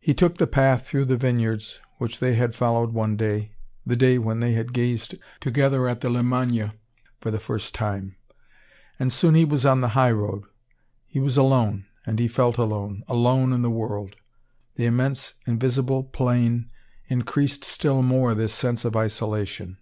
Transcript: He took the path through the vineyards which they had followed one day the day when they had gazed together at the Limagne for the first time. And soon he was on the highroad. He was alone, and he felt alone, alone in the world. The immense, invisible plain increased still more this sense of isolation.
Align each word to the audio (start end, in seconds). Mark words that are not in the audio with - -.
He 0.00 0.12
took 0.12 0.38
the 0.38 0.48
path 0.48 0.84
through 0.84 1.04
the 1.04 1.16
vineyards 1.16 1.78
which 1.98 2.18
they 2.18 2.34
had 2.34 2.52
followed 2.52 2.90
one 2.92 3.16
day 3.16 3.52
the 3.86 3.94
day 3.94 4.18
when 4.18 4.40
they 4.40 4.54
had 4.54 4.72
gazed 4.72 5.14
together 5.38 5.86
at 5.88 6.00
the 6.00 6.10
Limagne 6.10 6.72
for 7.20 7.30
the 7.30 7.38
first 7.38 7.72
time. 7.72 8.16
And 8.98 9.12
soon 9.12 9.36
he 9.36 9.44
was 9.44 9.64
on 9.64 9.80
the 9.80 9.90
highroad. 9.94 10.46
He 11.06 11.20
was 11.20 11.36
alone, 11.36 11.86
and 12.04 12.18
he 12.18 12.26
felt 12.26 12.58
alone, 12.58 13.04
alone 13.06 13.52
in 13.52 13.62
the 13.62 13.70
world. 13.70 14.16
The 14.74 14.86
immense, 14.86 15.34
invisible 15.46 16.02
plain 16.02 16.68
increased 17.06 17.62
still 17.62 18.02
more 18.02 18.34
this 18.34 18.52
sense 18.52 18.84
of 18.84 18.96
isolation. 18.96 19.76